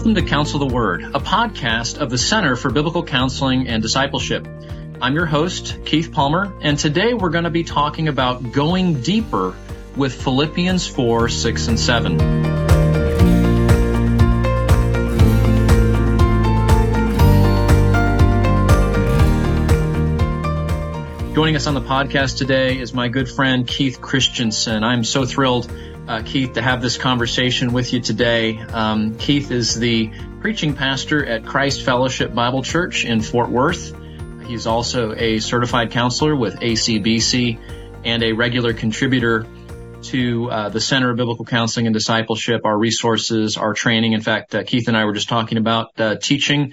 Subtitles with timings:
[0.00, 4.48] Welcome to Counsel the Word, a podcast of the Center for Biblical Counseling and Discipleship.
[4.98, 9.54] I'm your host, Keith Palmer, and today we're going to be talking about going deeper
[9.94, 12.18] with Philippians 4, 6, and 7.
[21.34, 24.82] Joining us on the podcast today is my good friend Keith Christensen.
[24.82, 25.70] I'm so thrilled
[26.10, 28.58] uh, Keith, to have this conversation with you today.
[28.58, 30.10] Um, Keith is the
[30.40, 33.94] preaching pastor at Christ Fellowship Bible Church in Fort Worth.
[34.44, 37.60] He's also a certified counselor with ACBC
[38.04, 39.46] and a regular contributor
[40.02, 44.12] to uh, the Center of Biblical Counseling and Discipleship, our resources, our training.
[44.12, 46.72] In fact, uh, Keith and I were just talking about uh, teaching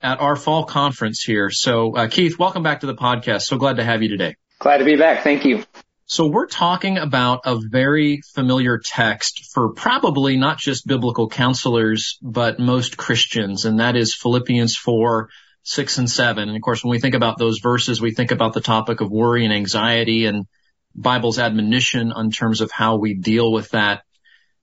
[0.00, 1.50] at our fall conference here.
[1.50, 3.42] So, uh, Keith, welcome back to the podcast.
[3.42, 4.36] So glad to have you today.
[4.60, 5.24] Glad to be back.
[5.24, 5.62] Thank you.
[6.10, 12.58] So we're talking about a very familiar text for probably not just biblical counselors, but
[12.58, 15.28] most Christians, and that is Philippians 4,
[15.64, 16.48] 6 and 7.
[16.48, 19.10] And of course, when we think about those verses, we think about the topic of
[19.10, 20.46] worry and anxiety and
[20.94, 24.00] Bible's admonition in terms of how we deal with that.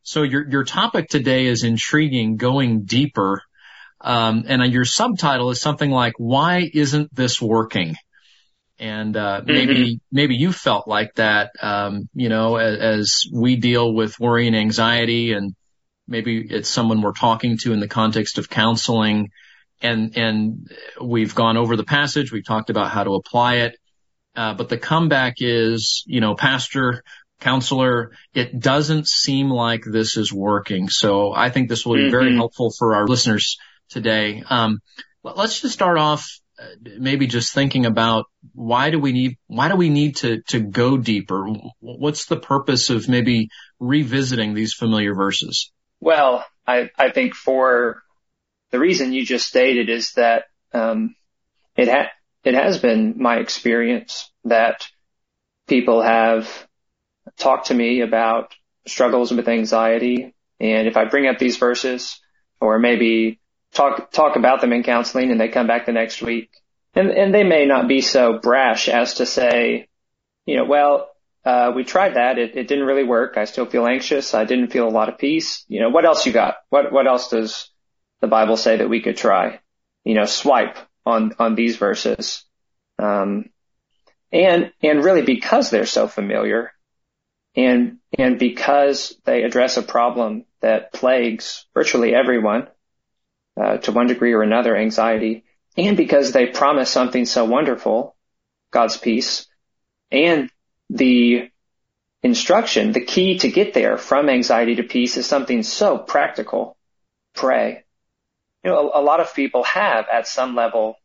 [0.02, 3.44] So your, your topic today is intriguing, going deeper.
[4.02, 7.98] Um, and your subtitle is something like, why isn't this working?
[8.78, 9.54] And uh, mm-hmm.
[9.54, 14.48] maybe maybe you felt like that, um, you know, as, as we deal with worry
[14.48, 15.56] and anxiety, and
[16.08, 19.30] maybe it's someone we're talking to in the context of counseling,
[19.82, 20.70] and and
[21.02, 23.78] we've gone over the passage, we've talked about how to apply it,
[24.36, 27.02] uh, but the comeback is, you know, pastor,
[27.40, 30.90] counselor, it doesn't seem like this is working.
[30.90, 32.12] So I think this will be mm-hmm.
[32.12, 33.58] very helpful for our listeners
[33.90, 34.44] today.
[34.50, 34.80] Um,
[35.24, 36.40] let's just start off
[36.82, 40.98] maybe just thinking about why do we need why do we need to to go
[40.98, 41.48] deeper?
[41.80, 45.72] What's the purpose of maybe revisiting these familiar verses?
[46.00, 48.02] Well, I I think for
[48.72, 51.16] the reason you just stated is that um,
[51.76, 52.12] it ha-
[52.44, 54.86] it has been my experience that
[55.68, 56.50] people have
[57.38, 58.54] talked to me about
[58.88, 62.20] struggles with anxiety, and if I bring up these verses,
[62.62, 63.40] or maybe
[63.76, 66.50] talk talk about them in counseling and they come back the next week.
[66.96, 69.88] And and they may not be so brash as to say
[70.46, 71.10] you know well
[71.46, 72.40] uh, we tried that.
[72.40, 73.38] It, it didn't really work.
[73.38, 74.34] I still feel anxious.
[74.34, 75.64] I didn't feel a lot of peace.
[75.68, 76.56] You know what else you got?
[76.70, 77.70] What what else does
[78.22, 79.60] the bible say that we could try?
[80.04, 82.44] You know swipe on on these verses.
[82.98, 83.50] Um
[84.32, 86.72] and and really because they're so familiar
[87.56, 92.68] and and because they address a problem that plagues virtually everyone
[93.60, 95.44] uh, to one degree or another anxiety,
[95.78, 98.16] and because they promise something so wonderful,
[98.72, 99.48] God's peace,
[100.12, 100.50] and
[100.90, 101.50] the
[102.24, 106.78] instruction, the key to get there from anxiety to peace is something so practical.
[107.34, 107.84] Pray.
[108.64, 110.96] You know, a, a lot of people have at some level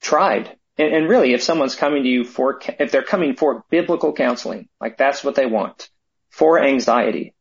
[0.00, 0.56] tried.
[0.76, 4.68] And, and really, if someone's coming to you for, if they're coming for biblical counseling,
[4.80, 5.90] like that's what they want,
[6.30, 7.34] for anxiety,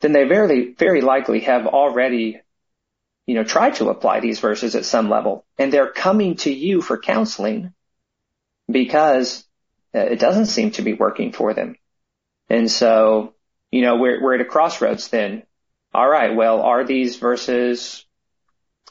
[0.00, 2.40] then they very, very likely have already
[3.28, 6.80] you know, try to apply these verses at some level and they're coming to you
[6.80, 7.74] for counseling
[8.70, 9.44] because
[9.94, 11.76] uh, it doesn't seem to be working for them.
[12.48, 13.34] And so,
[13.70, 15.42] you know, we're, we're at a crossroads then.
[15.92, 16.34] All right.
[16.34, 18.06] Well, are these verses,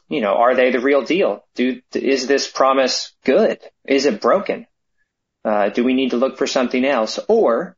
[0.07, 1.43] you know, are they the real deal?
[1.55, 3.57] Do, is this promise good?
[3.87, 4.67] Is it broken?
[5.43, 7.19] Uh, do we need to look for something else?
[7.27, 7.75] Or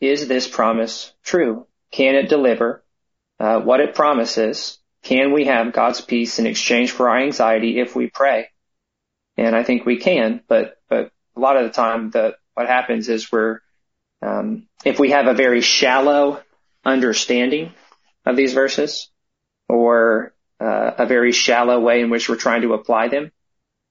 [0.00, 1.68] is this promise true?
[1.92, 2.82] Can it deliver?
[3.40, 4.78] Uh, what it promises.
[5.02, 8.48] Can we have God's peace in exchange for our anxiety if we pray?
[9.36, 13.08] And I think we can, but but a lot of the time, the what happens
[13.08, 13.60] is we're
[14.20, 16.42] um, if we have a very shallow
[16.84, 17.72] understanding
[18.26, 19.10] of these verses,
[19.68, 23.30] or uh, a very shallow way in which we're trying to apply them,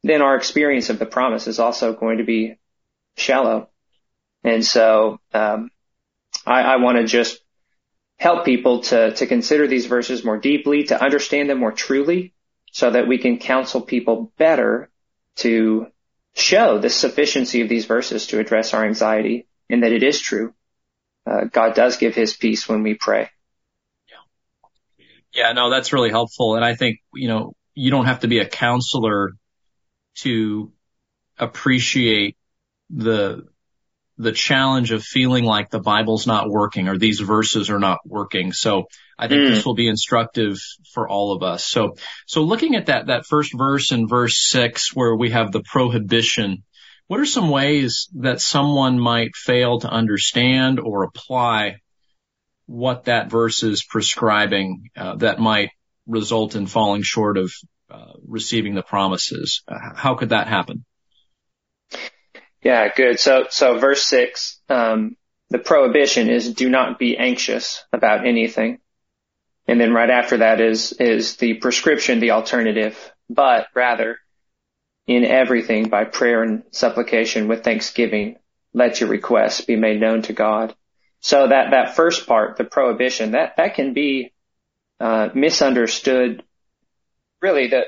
[0.04, 2.58] then our experience of the promise is also going to be
[3.16, 3.70] shallow.
[4.44, 5.70] And so um,
[6.46, 7.40] I, I want to just
[8.18, 12.34] help people to, to consider these verses more deeply, to understand them more truly,
[12.72, 14.90] so that we can counsel people better
[15.36, 15.88] to
[16.36, 20.54] show the sufficiency of these verses to address our anxiety and that it is true.
[21.26, 23.30] Uh, God does give his peace when we pray.
[24.10, 25.06] Yeah.
[25.34, 26.56] Yeah, no, that's really helpful.
[26.56, 29.34] And I think, you know, you don't have to be a counselor
[30.20, 30.72] to
[31.38, 32.38] appreciate
[32.90, 33.48] the
[34.18, 38.52] the challenge of feeling like the Bible's not working or these verses are not working.
[38.52, 38.86] So
[39.18, 39.50] I think mm.
[39.50, 40.58] this will be instructive
[40.94, 41.66] for all of us.
[41.66, 45.62] So, so looking at that, that first verse in verse six where we have the
[45.62, 46.64] prohibition,
[47.08, 51.78] what are some ways that someone might fail to understand or apply
[52.66, 55.70] what that verse is prescribing uh, that might
[56.06, 57.52] result in falling short of
[57.90, 59.64] uh, receiving the promises.
[59.68, 60.84] Uh, how could that happen?
[62.64, 63.20] Yeah, good.
[63.20, 65.16] So, so verse six, um,
[65.50, 68.80] the prohibition is do not be anxious about anything.
[69.68, 72.98] And then right after that is, is the prescription, the alternative,
[73.30, 74.18] but rather
[75.06, 78.38] in everything by prayer and supplication with thanksgiving,
[78.74, 80.76] let your requests be made known to God.
[81.20, 84.34] So that, that first part, the prohibition, that, that can be,
[85.00, 86.44] uh, misunderstood
[87.42, 87.86] really the,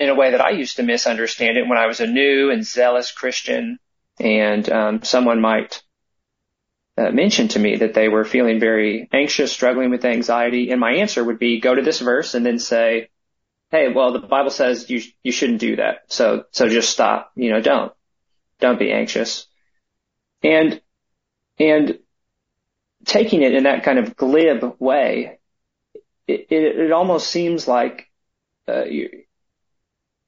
[0.00, 2.64] in a way that I used to misunderstand it when I was a new and
[2.64, 3.78] zealous Christian
[4.18, 5.82] and, um, someone might,
[6.96, 10.70] uh, mention to me that they were feeling very anxious, struggling with anxiety.
[10.70, 13.10] And my answer would be go to this verse and then say,
[13.70, 16.00] Hey, well, the Bible says you, you shouldn't do that.
[16.08, 17.92] So, so just stop, you know, don't,
[18.58, 19.46] don't be anxious.
[20.42, 20.80] And,
[21.58, 21.98] and
[23.04, 25.38] taking it in that kind of glib way,
[26.26, 28.10] it, it, it almost seems like,
[28.66, 29.24] uh, you,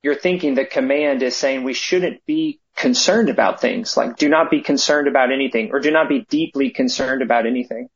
[0.02, 4.50] you're thinking the command is saying we shouldn't be concerned about things like do not
[4.50, 7.88] be concerned about anything or do not be deeply concerned about anything.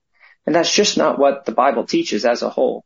[0.46, 2.84] And that's just not what the Bible teaches as a whole.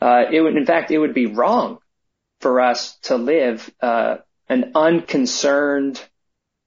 [0.00, 1.78] Uh, it would, in fact, it would be wrong
[2.40, 4.16] for us to live, uh,
[4.48, 6.02] an unconcerned,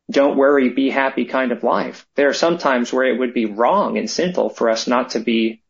[0.10, 2.08] don't worry, be happy kind of life.
[2.16, 5.20] There are some times where it would be wrong and sinful for us not to
[5.20, 5.62] be,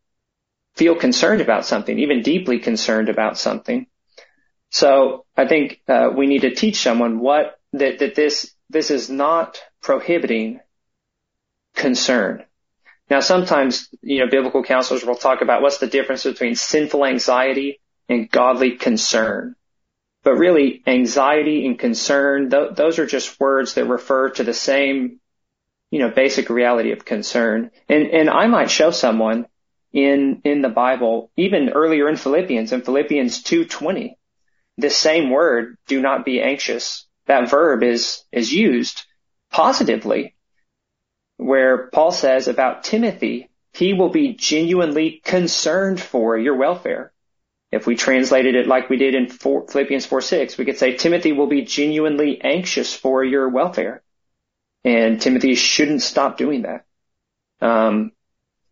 [0.75, 3.87] feel concerned about something, even deeply concerned about something.
[4.69, 9.09] So I think, uh, we need to teach someone what, that, that this this is
[9.09, 10.59] not prohibiting
[11.75, 12.43] concern.
[13.09, 17.79] Now, sometimes, you know, biblical counselors will talk about what's the difference between sinful anxiety
[18.09, 19.55] and godly concern.
[20.23, 25.21] But really, anxiety and concern, th- those are just words that refer to the same,
[25.89, 27.71] you know, basic reality of concern.
[27.87, 29.47] And, and I might show someone
[29.93, 34.16] in, in the Bible, even earlier in Philippians, in Philippians 2.20,
[34.77, 39.03] this same word, do not be anxious, that verb is, is used
[39.51, 40.35] positively
[41.37, 47.13] where Paul says about Timothy, he will be genuinely concerned for your welfare.
[47.71, 50.95] If we translated it like we did in four, Philippians 4 6, we could say
[50.95, 54.01] Timothy will be genuinely anxious for your welfare.
[54.83, 56.85] And Timothy shouldn't stop doing that.
[57.61, 58.13] Um,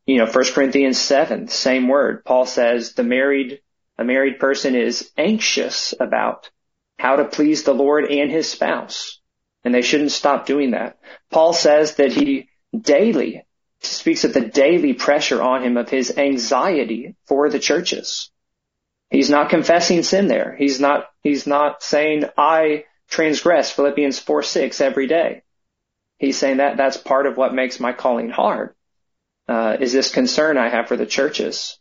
[0.06, 2.24] you know, 1 Corinthians 7, same word.
[2.24, 3.60] Paul says the married,
[3.98, 6.50] a married person is anxious about
[6.98, 9.20] how to please the Lord and his spouse.
[9.64, 11.00] And they shouldn't stop doing that.
[11.32, 12.50] Paul says that he
[12.80, 13.46] daily
[13.80, 18.32] speaks of the daily pressure on him of his anxiety for the churches.
[19.10, 20.56] He's not confessing sin there.
[20.58, 25.44] He's not, he's not saying I transgress Philippians 4, 6 every day.
[26.18, 28.74] He's saying that that's part of what makes my calling hard.
[29.48, 31.78] Uh, is this concern I have for the churches.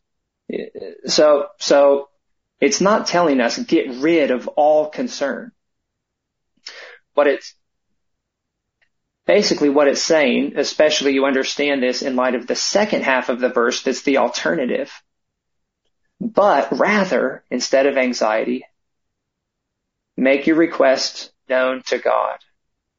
[1.06, 2.08] So, so
[2.61, 5.52] it's not telling us get rid of all concern.
[7.14, 7.55] But it's
[9.26, 13.41] basically what it's saying, especially you understand this in light of the second half of
[13.41, 14.93] the verse that's the alternative.
[16.20, 18.64] But rather, instead of anxiety,
[20.17, 22.38] make your request known to God.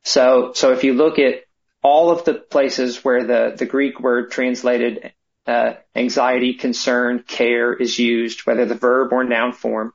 [0.04, 1.44] So, so if you look at
[1.82, 5.14] all of the places where the, the Greek word translated
[5.48, 9.94] uh, anxiety, concern, care is used, whether the verb or noun form.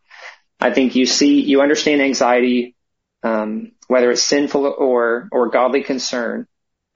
[0.60, 2.76] I think you see, you understand anxiety,
[3.22, 6.46] um, whether it's sinful or, or godly concern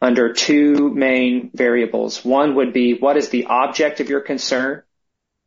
[0.01, 2.25] under two main variables.
[2.25, 4.83] One would be what is the object of your concern?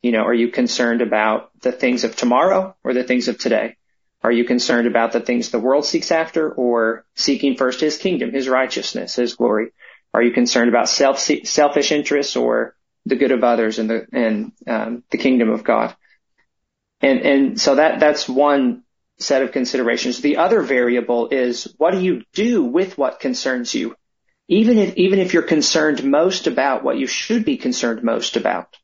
[0.02, 3.76] You know, are you concerned about the things of tomorrow or the things of today?
[4.24, 8.34] Are you concerned about the things the world seeks after or seeking first his kingdom,
[8.34, 9.74] his righteousness, his glory?
[10.14, 12.76] Are you concerned about self, selfish interests or
[13.08, 15.96] the good of others and the and um, the kingdom of God.
[17.02, 18.84] And and so that that's one
[19.20, 20.22] set of considerations.
[20.22, 23.96] The other variable is what do you do with what concerns you?
[24.48, 28.76] Even if even if you're concerned most about what you should be concerned most about,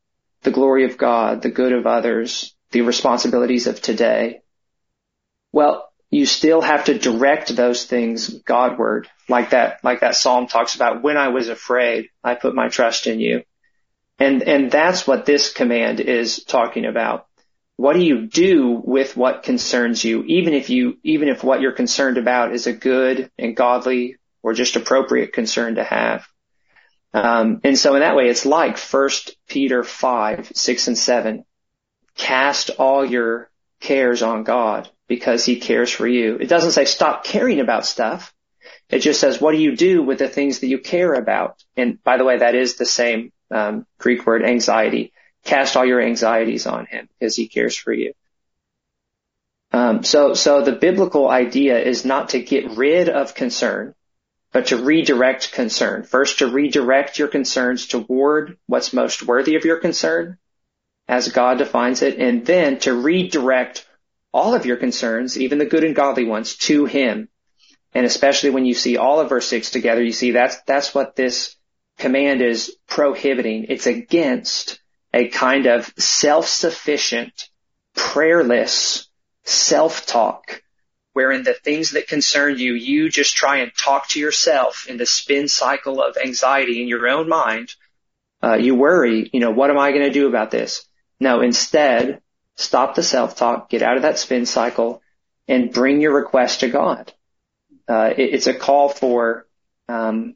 [0.44, 4.42] the glory of God, the good of others, the responsibilities of today.
[5.52, 10.76] Well, you still have to direct those things Godward, like that, like that psalm talks
[10.76, 11.02] about.
[11.02, 13.44] When I was afraid, I put my trust in you.
[14.24, 17.28] And, and that's what this command is talking about.
[17.76, 21.74] What do you do with what concerns you, even if you, even if what you're
[21.74, 26.26] concerned about is a good and godly or just appropriate concern to have?
[27.14, 31.46] Um, and so in that way, it's like First Peter 5, 6 and 7.
[32.16, 33.50] Cast all your
[33.82, 36.38] cares on God because he cares for you.
[36.38, 38.34] It doesn't say stop caring about stuff.
[38.90, 41.62] It just says, what do you do with the things that you care about?
[41.76, 45.14] And by the way, that is the same um, Greek word anxiety.
[45.44, 48.14] Cast all your anxieties on him because he cares for you.
[49.72, 53.96] Um, so, so the biblical idea is not to get rid of concern,
[54.52, 56.04] but to redirect concern.
[56.04, 60.38] First, to redirect your concerns toward what's most worthy of your concern,
[61.08, 63.88] as God defines it, and then to redirect
[64.32, 67.28] all of your concerns, even the good and godly ones, to Him.
[67.94, 71.16] And especially when you see all of verse six together, you see that's, that's what
[71.16, 71.56] this
[71.98, 73.66] command is prohibiting.
[73.70, 74.80] It's against
[75.14, 77.50] a kind of self-sufficient,
[77.96, 79.08] prayerless
[79.44, 80.64] self-talk
[81.14, 85.06] wherein the things that concern you, you just try and talk to yourself in the
[85.06, 87.74] spin cycle of anxiety in your own mind.
[88.42, 90.86] Uh, you worry, you know, what am I going to do about this?
[91.20, 92.22] No, instead,
[92.56, 95.02] stop the self-talk, get out of that spin cycle,
[95.48, 97.14] and bring your request to God.
[97.88, 99.46] Uh, it, it's a call for
[99.88, 100.36] um,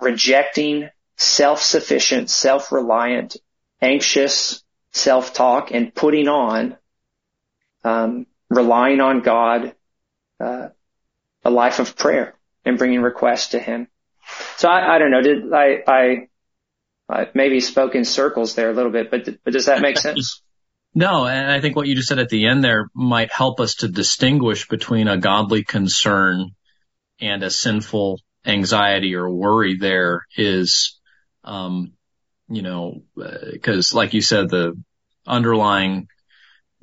[0.00, 3.36] rejecting self-sufficient, self-reliant,
[3.80, 6.76] anxious self-talk and putting on
[7.84, 9.74] um, relying on God,
[10.40, 10.68] uh,
[11.44, 13.88] a life of prayer and bringing requests to Him.
[14.56, 15.22] So I, I don't know.
[15.22, 16.28] Did I, I,
[17.08, 20.42] I maybe spoke in circles there a little bit, but but does that make sense?
[20.94, 23.76] No, and I think what you just said at the end there might help us
[23.76, 26.50] to distinguish between a godly concern
[27.20, 30.98] and a sinful anxiety or worry there is,
[31.44, 31.92] um,
[32.48, 34.80] you know, because uh, like you said, the
[35.26, 36.08] underlying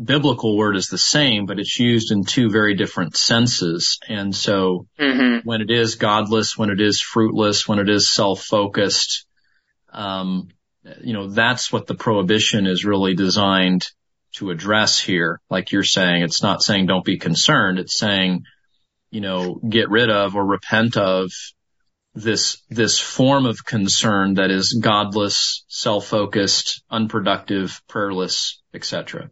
[0.03, 4.00] biblical word is the same, but it's used in two very different senses.
[4.07, 5.47] And so mm-hmm.
[5.47, 9.25] when it is godless, when it is fruitless, when it is self-focused,
[9.91, 10.50] um,
[11.01, 13.88] you know, that's what the prohibition is really designed
[14.33, 15.39] to address here.
[15.50, 17.79] Like you're saying, it's not saying don't be concerned.
[17.79, 18.43] It's saying,
[19.15, 21.31] you know, get rid of or repent of
[22.13, 29.29] this, this form of concern that is godless, self-focused, unproductive, prayerless, etc.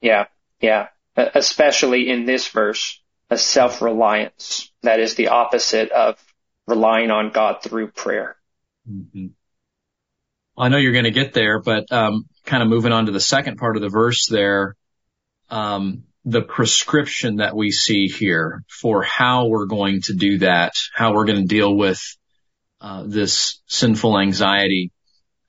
[0.00, 0.28] Yeah,
[0.62, 0.88] yeah.
[1.14, 4.72] Especially in this verse, a self-reliance.
[4.82, 6.18] That is the opposite of
[6.66, 8.34] relying on God through prayer.
[8.90, 9.26] Mm-hmm.
[10.56, 13.20] I know you're going to get there, but um, kind of moving on to the
[13.20, 14.74] second part of the verse there,
[15.50, 21.14] um, the prescription that we see here for how we're going to do that, how
[21.14, 22.00] we're going to deal with
[22.80, 24.90] uh, this sinful anxiety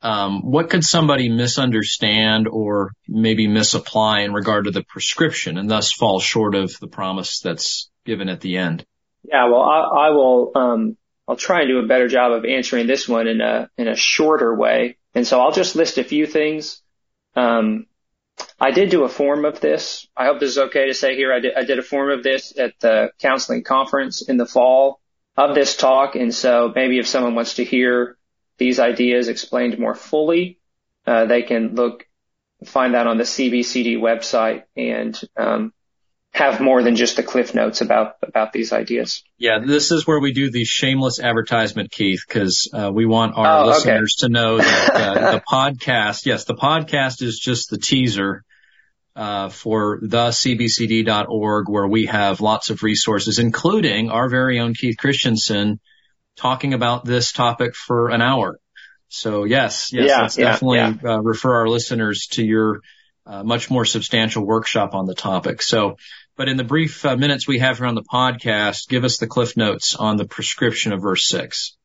[0.05, 5.91] um, what could somebody misunderstand or maybe misapply in regard to the prescription and thus
[5.91, 8.85] fall short of the promise that's given at the end?
[9.23, 10.51] Yeah, well, I, I will.
[10.53, 13.87] Um, I'll try and do a better job of answering this one in a in
[13.87, 16.83] a shorter way, and so I'll just list a few things.
[17.35, 17.87] Um,
[18.59, 20.07] I did do a form of this.
[20.15, 21.33] I hope this is okay to say here.
[21.33, 25.01] I did, I did a form of this at the counseling conference in the fall
[25.37, 28.17] of this talk, and so maybe if someone wants to hear
[28.57, 30.59] these ideas explained more fully,
[31.05, 32.07] uh, they can look,
[32.65, 35.73] find that on the CBCD website and, um,
[36.35, 39.23] have more than just the cliff notes about about these ideas.
[39.37, 43.63] Yeah, this is where we do the shameless advertisement, Keith, because uh, we want our
[43.63, 44.27] oh, listeners okay.
[44.27, 48.43] to know that uh, the podcast, yes, the podcast is just the teaser
[49.15, 54.97] uh, for the cbcd.org, where we have lots of resources, including our very own Keith
[54.97, 55.79] Christensen
[56.35, 58.59] talking about this topic for an hour.
[59.07, 61.13] So yes, yes, yeah, let's yeah, definitely yeah.
[61.13, 62.81] Uh, refer our listeners to your
[63.25, 65.61] uh, much more substantial workshop on the topic.
[65.61, 65.97] So,
[66.35, 69.27] but in the brief uh, minutes we have here on the podcast, give us the
[69.27, 71.77] cliff notes on the prescription of verse six.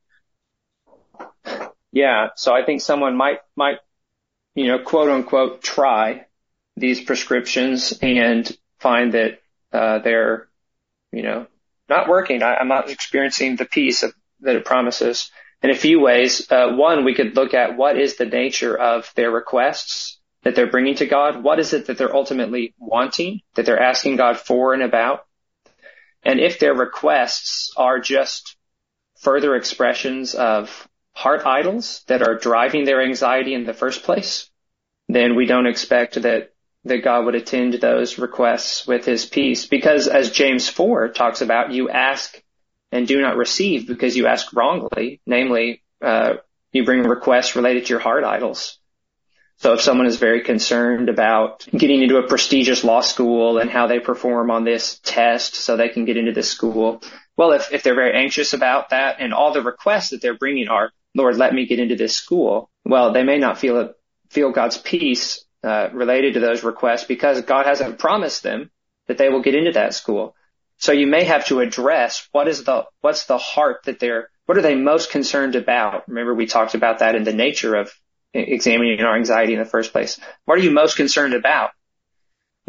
[1.92, 2.28] Yeah.
[2.36, 3.78] So I think someone might, might,
[4.54, 6.26] you know, quote unquote, try
[6.76, 9.40] these prescriptions and find that,
[9.72, 10.48] uh, they're,
[11.12, 11.46] you know,
[11.88, 12.42] not working.
[12.42, 15.30] I, am not experiencing the peace of, that it promises
[15.62, 16.50] in a few ways.
[16.50, 20.70] Uh, one, we could look at what is the nature of their requests that they're
[20.70, 21.42] bringing to God.
[21.42, 25.26] What is it that they're ultimately wanting, that they're asking God for and about?
[26.22, 28.56] And if their requests are just
[29.20, 34.50] further expressions of heart idols that are driving their anxiety in the first place,
[35.08, 36.52] then we don't expect that
[36.84, 39.66] that God would attend those requests with his peace.
[39.66, 42.42] Because as James 4 talks about, you ask
[42.90, 46.34] and do not receive because you ask wrongly, namely, uh,
[46.72, 48.79] you bring requests related to your heart idols.
[49.60, 53.88] So if someone is very concerned about getting into a prestigious law school and how
[53.88, 57.02] they perform on this test so they can get into this school,
[57.36, 60.68] well, if, if they're very anxious about that and all the requests that they're bringing
[60.68, 63.92] are, Lord, let me get into this school, well, they may not feel
[64.30, 68.70] feel God's peace uh, related to those requests because God hasn't promised them
[69.08, 70.34] that they will get into that school.
[70.78, 74.56] So you may have to address what is the, what's the heart that they're, what
[74.56, 76.08] are they most concerned about?
[76.08, 77.92] Remember we talked about that in the nature of
[78.32, 80.18] examining our anxiety in the first place.
[80.44, 81.70] What are you most concerned about?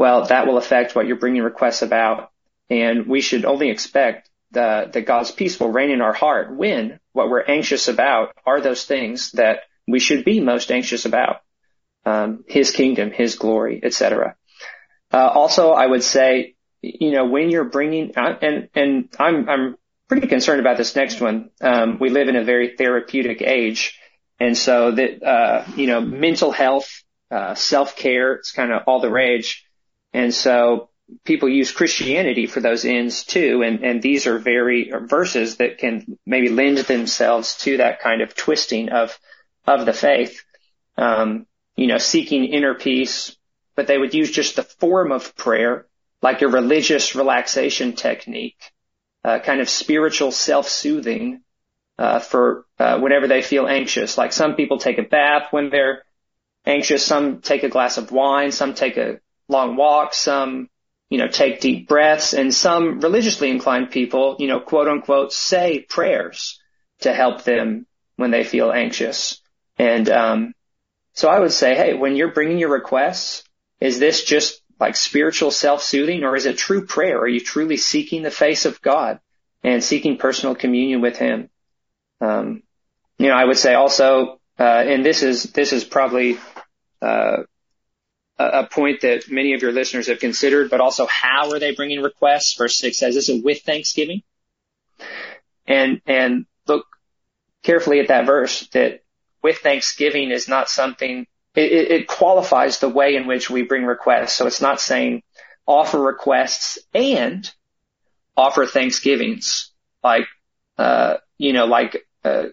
[0.02, 2.32] well, that will affect what you're bringing requests about.
[2.72, 7.00] And we should only expect the, that God's peace will reign in our heart when
[7.14, 11.42] what we're anxious about are those things that we should be most anxious about.
[12.04, 14.36] Um, his kingdom, his glory, etc.
[15.14, 19.76] Uh, also, I would say, you know, when you're bringing, and, and I'm, I'm
[20.08, 21.52] pretty concerned about this next one.
[21.62, 24.00] Um, we live in a very therapeutic age.
[24.42, 29.00] And so that, uh, you know, mental health, uh, self care, it's kind of all
[29.00, 29.68] the rage.
[30.14, 30.90] And so
[31.24, 33.62] people use Christianity for those ends too.
[33.62, 38.36] And, and these are very verses that can maybe lend themselves to that kind of
[38.36, 39.16] twisting of,
[39.68, 40.44] of the faith.
[40.98, 41.46] Um,
[41.76, 43.38] you know, seeking inner peace,
[43.76, 45.86] but they would use just the form of prayer,
[46.24, 48.72] like a religious relaxation technique,
[49.24, 51.44] uh, kind of spiritual self-soothing,
[52.02, 54.18] uh, for, uh, whenever they feel anxious.
[54.18, 56.04] Like some people take a bath when they're
[56.66, 60.68] anxious, some take a glass of wine, some take a long walk, some
[61.12, 65.86] you know, take deep breaths and some religiously inclined people, you know, quote unquote, say
[65.88, 66.60] prayers
[67.02, 69.42] to help them when they feel anxious.
[69.78, 70.54] And, um,
[71.14, 73.44] so I would say, hey, when you're bringing your requests,
[73.82, 77.20] is this just like spiritual self-soothing or is it true prayer?
[77.20, 79.20] Are you truly seeking the face of God
[79.64, 81.51] and seeking personal communion with him?
[82.22, 82.64] Um,
[83.18, 86.38] you know, I would say also, uh, and this is, this is probably,
[87.02, 87.44] uh,
[88.40, 92.02] a point that many of your listeners have considered, but also how are they bringing
[92.02, 92.56] requests?
[92.56, 94.24] Verse six says, is it with thanksgiving?
[95.68, 96.88] And, and look
[97.62, 99.04] carefully at that verse that
[99.44, 104.34] with thanksgiving is not something, it, it qualifies the way in which we bring requests.
[104.34, 105.22] So it's not saying
[105.68, 107.48] offer requests and
[108.36, 109.72] offer thanksgivings
[110.04, 110.26] like,
[110.80, 112.48] uh, you know, like, uh,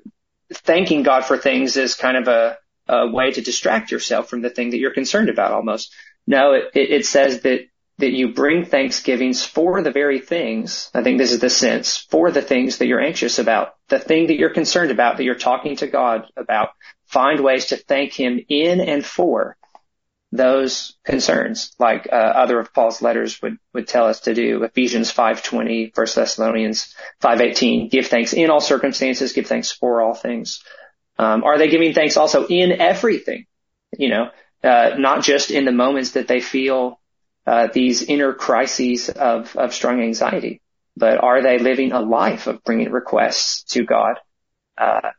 [0.53, 4.51] thanking God for things is kind of a, a way to distract yourself from the
[4.51, 5.95] thing that you're concerned about almost.
[6.27, 7.67] No, it, it says that,
[7.99, 10.91] that you bring thanksgivings for the very things.
[10.95, 14.29] I think this is the sense for the things that you're anxious about, the thing
[14.29, 16.71] that you're concerned about, that you're talking to God about.
[17.07, 19.58] Find ways to thank Him in and for
[20.31, 24.63] those concerns, like uh, other of Paul's letters would would tell us to do.
[24.63, 30.63] Ephesians 5:20, 1 Thessalonians 5:18, give thanks in all circumstances, give thanks for all things.
[31.19, 33.47] Um, are they giving thanks also in everything?
[33.97, 34.31] You know,
[34.63, 37.01] uh, not just in the moments that they feel
[37.47, 40.61] uh, these inner crises of of strong anxiety,
[40.95, 44.19] but are they living a life of bringing requests to God?
[44.77, 45.11] Uh,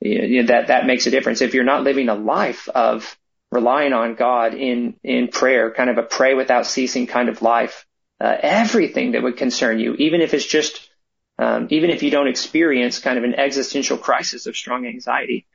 [0.00, 1.40] you know, that that makes a difference.
[1.40, 3.18] If you're not living a life of
[3.50, 7.86] relying on God in in prayer, kind of a pray without ceasing kind of life,
[8.20, 10.88] uh, everything that would concern you, even if it's just
[11.38, 15.46] um, even if you don't experience kind of an existential crisis of strong anxiety.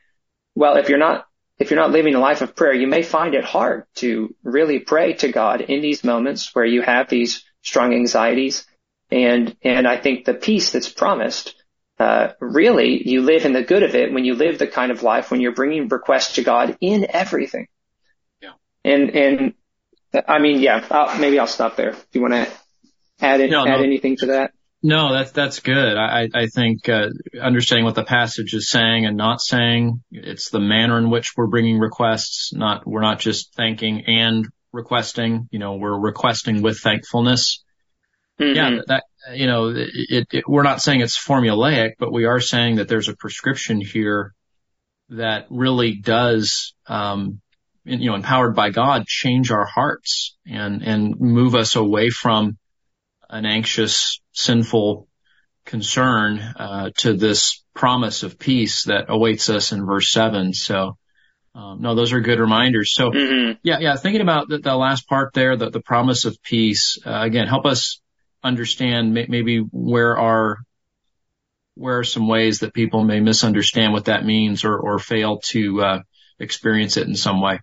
[0.55, 1.27] Well, if you're not
[1.59, 4.79] if you're not living a life of prayer, you may find it hard to really
[4.79, 8.65] pray to God in these moments where you have these strong anxieties.
[9.11, 11.55] And and I think the peace that's promised,
[11.99, 15.03] uh, really, you live in the good of it when you live the kind of
[15.03, 17.67] life when you're bringing requests to God in everything.
[18.83, 19.53] And and
[20.27, 21.91] I mean, yeah, I'll, maybe I'll stop there.
[21.91, 22.47] Do you want to
[23.19, 23.83] add it, no, add no.
[23.83, 24.51] anything to that?
[24.85, 25.97] No, that's that's good.
[25.97, 27.07] I I think uh,
[27.41, 31.47] understanding what the passage is saying and not saying, it's the manner in which we're
[31.47, 32.51] bringing requests.
[32.53, 35.47] Not we're not just thanking and requesting.
[35.51, 37.63] You know, we're requesting with thankfulness.
[38.39, 38.55] Mm-hmm.
[38.55, 42.75] Yeah, that you know, it, it, we're not saying it's formulaic, but we are saying
[42.75, 44.33] that there's a prescription here
[45.09, 47.39] that really does, um,
[47.85, 52.57] you know, empowered by God, change our hearts and and move us away from
[53.29, 55.07] an anxious, sinful
[55.65, 60.53] concern uh, to this promise of peace that awaits us in verse seven.
[60.53, 60.97] So,
[61.55, 62.93] um, no, those are good reminders.
[62.93, 63.59] So, mm-hmm.
[63.63, 66.97] yeah, yeah, thinking about the, the, last part there, the, the promise of peace.
[67.05, 68.01] Uh, again, help us
[68.43, 70.59] understand may, maybe where are
[71.75, 75.81] where are some ways that people may misunderstand what that means or or fail to
[75.81, 75.99] uh,
[76.39, 77.59] experience it in some way.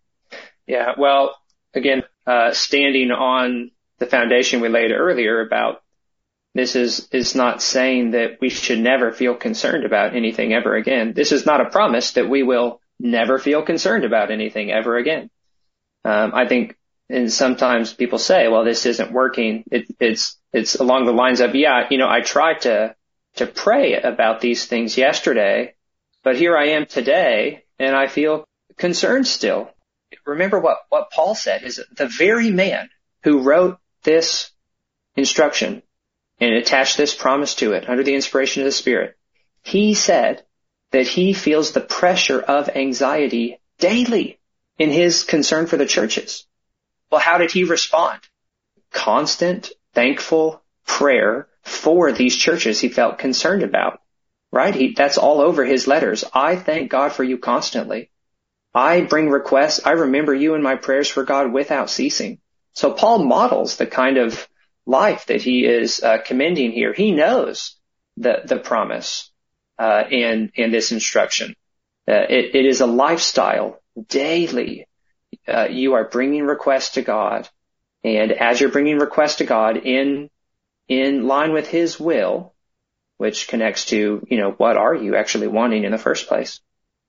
[0.71, 1.35] Yeah, well,
[1.75, 5.83] again, uh, standing on the foundation we laid earlier about
[6.55, 11.13] this is, is not saying that we should never feel concerned about anything ever again.
[11.13, 15.29] This is not a promise that we will never feel concerned about anything ever again.
[16.05, 16.77] Um, I think,
[17.09, 19.65] and sometimes people say, well, this isn't working.
[19.73, 22.95] It, it's, it's along the lines of, yeah, you know, I tried to,
[23.37, 25.75] to pray about these things yesterday,
[26.23, 28.45] but here I am today and I feel
[28.77, 29.73] concerned still.
[30.27, 32.91] Remember what, what Paul said is the very man
[33.23, 34.51] who wrote this
[35.17, 35.83] instruction
[36.39, 39.17] and attached this promise to it under the inspiration of the Spirit,
[39.63, 40.43] he said
[40.91, 44.39] that he feels the pressure of anxiety daily
[44.79, 46.47] in his concern for the churches.
[47.11, 48.21] Well, how did he respond?
[48.93, 54.01] Constant, thankful prayer for these churches he felt concerned about,
[54.51, 54.75] right?
[54.75, 56.25] He, that's all over his letters.
[56.33, 58.10] I thank God for you constantly.
[58.75, 59.81] I bring requests.
[59.85, 62.39] I remember you in my prayers for God without ceasing.
[62.73, 64.49] So Paul models the kind of
[64.87, 66.93] life that he is uh, commending here.
[66.93, 67.77] He knows
[68.17, 69.31] the the promise
[69.79, 71.57] uh, in in this instruction.
[72.09, 74.87] Uh, it, it is a lifestyle daily.
[75.47, 77.49] Uh, you are bringing requests to God,
[78.05, 80.31] and as you're bringing requests to God in
[80.89, 82.55] in line with His will,
[83.17, 86.61] which connects to you know what are you actually wanting in the first place.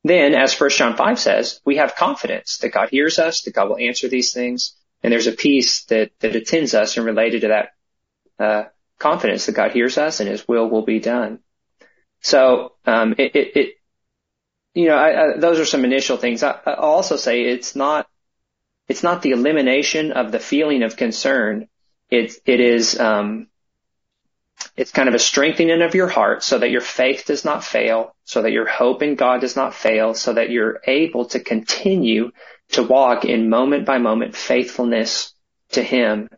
[0.04, 3.70] Then, as First John five says, we have confidence that God hears us, that God
[3.70, 7.48] will answer these things, and there's a peace that, that attends us and related to
[7.50, 7.70] that,
[8.44, 8.64] uh,
[8.98, 11.40] confidence that God hears us and his will will be done.
[12.22, 13.76] So, um, it, it, it
[14.74, 16.42] you know, I, I, those are some initial things.
[16.42, 18.08] I, I'll also say it's not,
[18.88, 21.68] it's not the elimination of the feeling of concern.
[22.10, 23.48] It, it is, um,
[24.76, 28.16] it's kind of a strengthening of your heart so that your faith does not fail,
[28.24, 32.32] so that your hope in God does not fail, so that you're able to continue
[32.70, 35.34] to walk in moment by moment faithfulness
[35.72, 36.30] to him.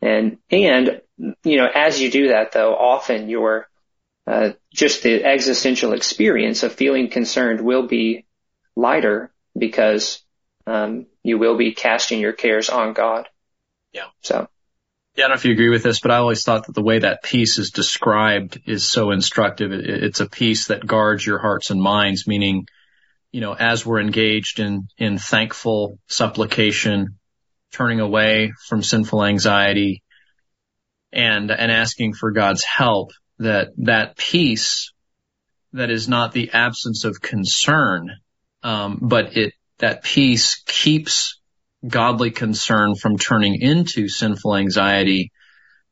[0.00, 1.00] And, and,
[1.44, 3.68] you know, as you do that though, often your,
[4.26, 8.26] uh, just the existential experience of feeling concerned will be
[8.76, 10.22] lighter because,
[10.66, 13.28] um, you will be casting your cares on God.
[13.92, 14.06] Yeah.
[14.22, 14.48] So.
[15.18, 16.80] Yeah, I don't know if you agree with this, but I always thought that the
[16.80, 19.72] way that peace is described is so instructive.
[19.72, 22.66] It's a peace that guards your hearts and minds, meaning
[23.32, 27.18] you know, as we're engaged in, in thankful supplication,
[27.72, 30.04] turning away from sinful anxiety
[31.12, 34.92] and, and asking for God's help, that, that peace
[35.72, 38.10] that is not the absence of concern,
[38.62, 41.37] um, but it, that peace keeps
[41.86, 45.30] godly concern from turning into sinful anxiety.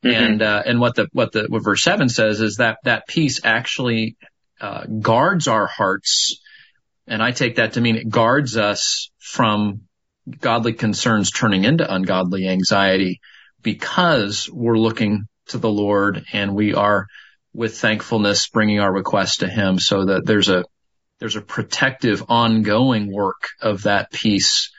[0.04, 0.24] Mm-hmm.
[0.24, 3.40] And, uh, and what the, what the, what verse seven says is that that peace
[3.44, 4.16] actually,
[4.60, 6.40] uh, guards our hearts
[7.06, 9.82] and I take that to mean it guards us from
[10.40, 13.20] godly concerns turning into ungodly anxiety
[13.62, 17.06] because we're looking to the Lord and we are
[17.54, 20.64] with thankfulness bringing our requests to him so that there's a
[21.18, 24.70] there's a protective ongoing work of that peace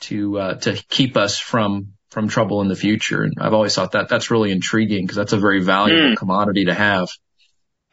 [0.00, 3.92] to uh, to keep us from from trouble in the future and I've always thought
[3.92, 6.16] that that's really intriguing because that's a very valuable mm.
[6.16, 7.08] commodity to have.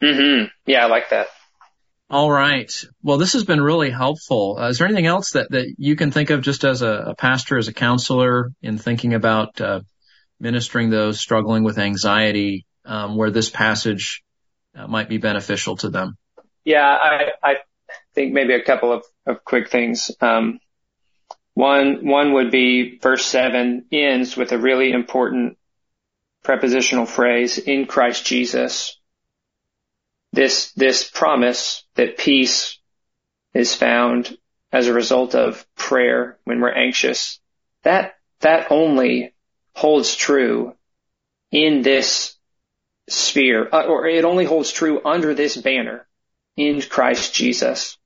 [0.02, 0.50] Mhm.
[0.66, 1.28] Yeah, I like that.
[2.10, 2.72] All right.
[3.02, 4.58] Well, this has been really helpful.
[4.58, 7.14] Uh, is there anything else that, that you can think of just as a, a
[7.14, 9.80] pastor, as a counselor in thinking about uh,
[10.38, 14.22] ministering those struggling with anxiety um, where this passage
[14.76, 16.16] uh, might be beneficial to them?
[16.64, 17.56] Yeah, I, I
[18.14, 20.10] think maybe a couple of, of quick things.
[20.20, 20.60] Um,
[21.54, 25.56] one, one would be verse seven ends with a really important
[26.42, 28.98] prepositional phrase in Christ Jesus
[30.34, 32.78] this, this promise that peace
[33.54, 34.36] is found
[34.72, 37.40] as a result of prayer when we're anxious,
[37.82, 39.32] that, that only
[39.74, 40.74] holds true
[41.52, 42.34] in this
[43.08, 46.06] sphere, uh, or it only holds true under this banner
[46.56, 47.96] in Christ Jesus.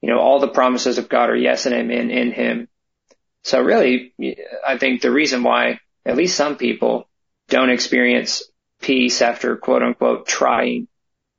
[0.00, 2.68] You know, all the promises of God are yes and amen in him.
[3.46, 4.12] So really,
[4.66, 7.08] I think the reason why at least some people
[7.48, 8.42] don't experience
[8.82, 10.88] peace after quote unquote trying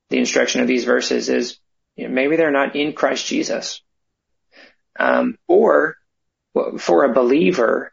[0.10, 1.60] the instruction of these verses is
[1.98, 3.82] you know, maybe they're not in Christ Jesus.
[4.98, 5.98] Um, or
[6.78, 7.92] for a believer,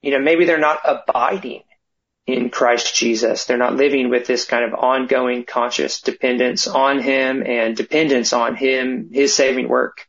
[0.00, 1.64] you know, maybe they're not abiding
[2.24, 3.46] in Christ Jesus.
[3.46, 8.54] They're not living with this kind of ongoing conscious dependence on Him and dependence on
[8.54, 10.06] Him, His saving work.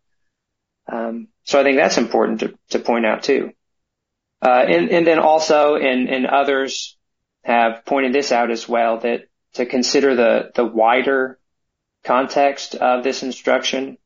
[0.88, 3.54] Um, so I think that's important to, to point out too.
[4.42, 6.98] Uh, and, and then also, and, and others
[7.44, 11.40] have pointed this out as well, that to consider the, the wider
[12.04, 13.98] context of this instruction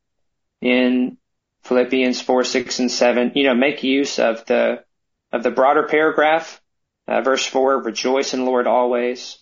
[0.62, 1.18] in
[1.64, 4.84] Philippians 4, 6, and 7, you know, make use of the,
[5.32, 6.62] of the broader paragraph.
[7.08, 9.40] Uh, verse 4, rejoice in the Lord always.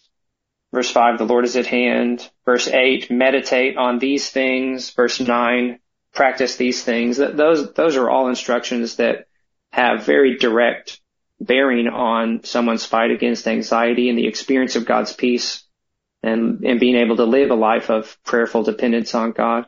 [0.71, 2.29] Verse 5, the Lord is at hand.
[2.45, 4.89] Verse 8, meditate on these things.
[4.91, 5.79] Verse 9,
[6.13, 7.17] practice these things.
[7.17, 9.27] Those, those are all instructions that
[9.71, 10.99] have very direct
[11.39, 15.63] bearing on someone's fight against anxiety and the experience of God's peace
[16.21, 19.65] and, and being able to live a life of prayerful dependence on God.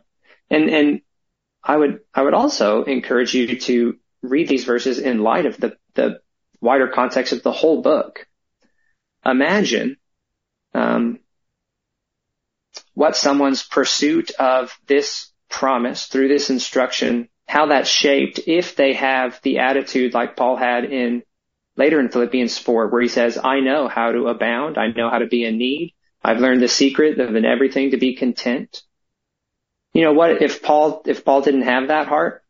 [0.50, 1.02] And, and
[1.64, 5.78] I would, I would also encourage you to read these verses in light of the,
[5.94, 6.20] the
[6.60, 8.28] wider context of the whole book.
[9.26, 9.98] Imagine,
[10.74, 11.20] um,
[12.94, 19.40] what someone's pursuit of this promise through this instruction, how that's shaped if they have
[19.44, 21.24] the attitude like Paul had in
[21.76, 24.78] later in Philippians 4 where he says, I know how to abound.
[24.78, 25.94] I know how to be in need.
[26.24, 28.82] I've learned the secret of in everything to be content.
[29.94, 30.42] You know what?
[30.42, 32.44] If Paul, if Paul didn't have that heart,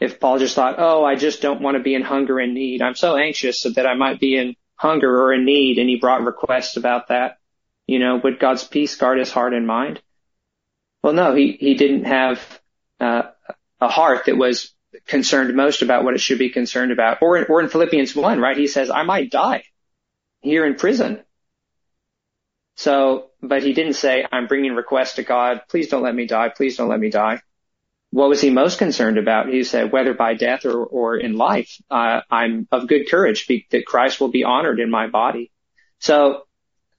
[0.00, 2.82] if Paul just thought, oh, I just don't want to be in hunger and need.
[2.82, 5.78] I'm so anxious so that I might be in hunger or in need.
[5.78, 7.38] And he brought requests about that.
[7.86, 10.02] You know, would God's peace guard his heart and mind?
[11.02, 12.60] Well, no, he, he didn't have
[13.00, 13.22] uh,
[13.80, 14.72] a heart that was
[15.06, 17.22] concerned most about what it should be concerned about.
[17.22, 18.56] Or in, or in Philippians 1, right?
[18.56, 19.64] He says, I might die
[20.40, 21.22] here in prison.
[22.76, 25.62] So, but he didn't say, I'm bringing requests to God.
[25.68, 26.48] Please don't let me die.
[26.48, 27.40] Please don't let me die.
[28.10, 29.48] What was he most concerned about?
[29.48, 33.86] He said, whether by death or, or in life, uh, I'm of good courage that
[33.86, 35.50] Christ will be honored in my body.
[35.98, 36.42] So,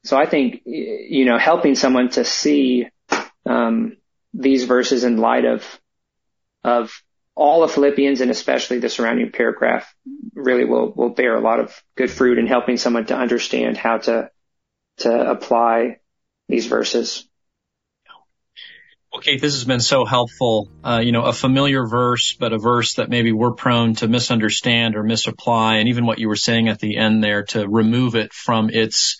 [0.03, 2.87] so I think, you know, helping someone to see,
[3.45, 3.97] um,
[4.33, 5.79] these verses in light of,
[6.63, 7.03] of
[7.35, 9.93] all of Philippians and especially the surrounding paragraph
[10.33, 13.97] really will, will bear a lot of good fruit in helping someone to understand how
[13.97, 14.29] to,
[14.97, 15.97] to apply
[16.47, 17.27] these verses.
[19.13, 20.69] Well, this has been so helpful.
[20.83, 24.95] Uh, you know, a familiar verse, but a verse that maybe we're prone to misunderstand
[24.95, 25.75] or misapply.
[25.75, 29.17] And even what you were saying at the end there to remove it from its,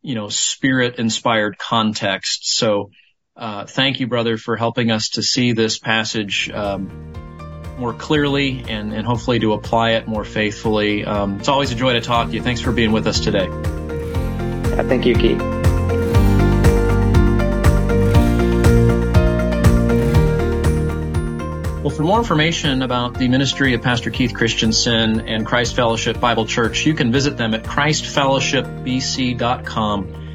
[0.00, 2.56] you know, spirit inspired context.
[2.56, 2.90] So,
[3.36, 7.12] uh, thank you, brother, for helping us to see this passage, um,
[7.78, 11.04] more clearly and, and hopefully to apply it more faithfully.
[11.04, 12.40] Um, it's always a joy to talk to you.
[12.42, 13.46] Thanks for being with us today.
[14.88, 15.38] thank you, Keith.
[21.82, 26.46] Well, for more information about the ministry of Pastor Keith Christensen and Christ Fellowship Bible
[26.46, 30.25] Church, you can visit them at christfellowshipbc.com.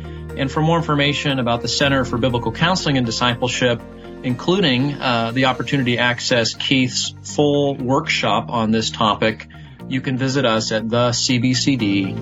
[0.41, 3.79] And for more information about the Center for Biblical Counseling and Discipleship,
[4.23, 9.47] including uh, the opportunity to access Keith's full workshop on this topic,
[9.87, 12.21] you can visit us at thecbcd.org.